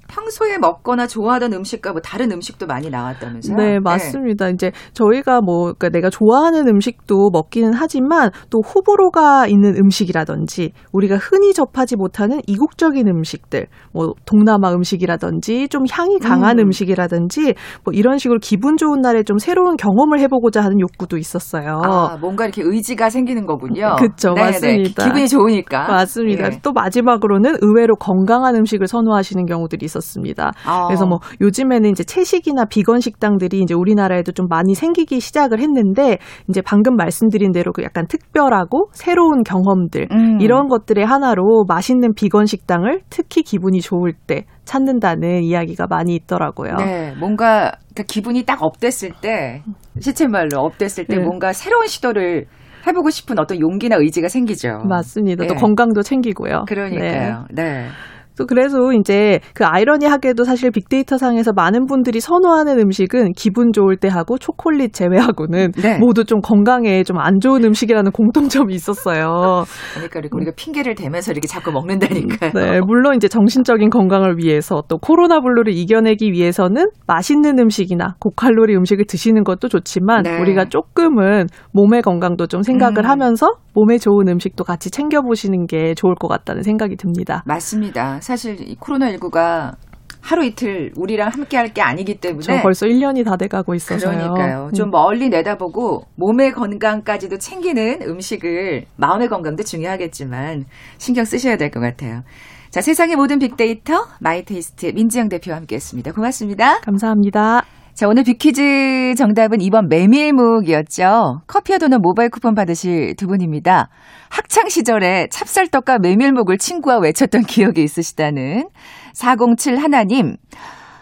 [0.08, 3.56] 평소에 먹거나 좋아하던 음식과 뭐 다른 음식도 많이 나왔다면서요?
[3.56, 4.48] 네, 맞습니다.
[4.48, 11.52] 이제 저희가 뭐, 그러니까 내가 좋아하는 음식도 먹기는 하지만 또 호불호가 있는 음식이라든지 우리가 흔히
[11.52, 16.66] 접하지 못하는 이국적인 음식들, 뭐 동남아 음식이라든지 좀 향이 강한 음.
[16.66, 16.70] 음.
[16.70, 21.82] 식이라든지뭐 이런 식으로 기분 좋은 날에 좀 새로운 경험을 해보고자 하는 욕구도 있었어요.
[21.84, 23.96] 아, 뭔가 이렇게 의지가 생기는 거군요.
[23.98, 24.50] 그쵸, 네네.
[24.52, 25.04] 맞습니다.
[25.04, 25.86] 기분이 좋으니까.
[25.86, 26.46] 맞습니다.
[26.46, 26.60] 예.
[26.62, 30.52] 또 마지막으로는 의외로 건강한 음식을 선호하시는 경우들이 있었 습니다.
[30.64, 30.86] 아.
[30.86, 36.60] 그래서 뭐 요즘에는 이제 채식이나 비건 식당들이 이제 우리나라에도 좀 많이 생기기 시작을 했는데 이제
[36.60, 40.40] 방금 말씀드린 대로 그 약간 특별하고 새로운 경험들 음.
[40.40, 46.76] 이런 것들의 하나로 맛있는 비건 식당을 특히 기분이 좋을 때 찾는다는 이야기가 많이 있더라고요.
[46.76, 49.62] 네, 뭔가 그러니까 기분이 딱 업됐을 때
[49.98, 51.22] 시체 말로 업됐을 때 네.
[51.22, 52.46] 뭔가 새로운 시도를
[52.86, 54.68] 해보고 싶은 어떤 용기나 의지가 생기죠.
[54.88, 55.46] 맞습니다.
[55.46, 55.60] 또 네.
[55.60, 56.64] 건강도 챙기고요.
[56.66, 56.74] 네.
[56.74, 57.44] 그러니까요.
[57.50, 57.88] 네.
[58.38, 64.08] 또 그래서 이제 그 아이러니하게도 사실 빅데이터 상에서 많은 분들이 선호하는 음식은 기분 좋을 때
[64.08, 65.98] 하고 초콜릿 제외하고는 네.
[65.98, 69.64] 모두 좀 건강에 좀 안 좋은 음식이라는 공통점이 있었어요.
[69.94, 72.52] 그러니까 우리가 핑계를 대면서 이렇게 자꾸 먹는다니까요.
[72.54, 79.06] 네, 물론 이제 정신적인 건강을 위해서 또 코로나 블루를 이겨내기 위해서는 맛있는 음식이나 고칼로리 음식을
[79.06, 80.40] 드시는 것도 좋지만 네.
[80.40, 83.10] 우리가 조금은 몸의 건강도 좀 생각을 음.
[83.10, 87.42] 하면서 몸에 좋은 음식도 같이 챙겨 보시는 게 좋을 것 같다는 생각이 듭니다.
[87.46, 88.20] 맞습니다.
[88.28, 89.74] 사실 이 코로나19가
[90.20, 94.10] 하루 이틀 우리랑 함께 할 게 아니기 때문에 저 벌써 1년이 다 돼가고 있어서요.
[94.12, 94.18] 네.
[94.18, 94.66] 그러니까요.
[94.66, 94.72] 음.
[94.74, 100.64] 좀 멀리 내다보고 몸의 건강까지도 챙기는 음식을 마음의 건강도 중요하겠지만
[100.98, 102.20] 신경 쓰셔야 될 것 같아요.
[102.68, 106.12] 자, 세상의 모든 빅데이터 마이테이스트 민지영 대표와 함께했습니다.
[106.12, 106.80] 고맙습니다.
[106.80, 107.77] 감사합니다.
[107.98, 111.40] 자, 오늘 빅퀴즈 정답은 2번 메밀묵이었죠.
[111.48, 113.88] 커피와 도넛 모바일 쿠폰 받으실 두 분입니다.
[114.28, 118.68] 학창 시절에 찹쌀떡과 메밀묵을 친구와 외쳤던 기억이 있으시다는
[119.14, 120.36] 407 하나님.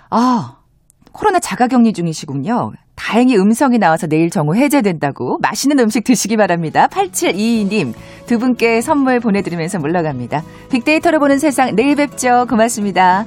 [0.08, 0.56] 아,
[1.12, 2.72] 코로나 자가 격리 중이시군요.
[2.94, 6.86] 다행히 음성이 나와서 내일 정오 해제된다고 맛있는 음식 드시기 바랍니다.
[6.86, 7.92] 8722님
[8.24, 10.42] 두 분께 선물 보내드리면서 물러갑니다.
[10.70, 12.46] 빅데이터로 보는 세상 내일 뵙죠.
[12.48, 13.26] 고맙습니다.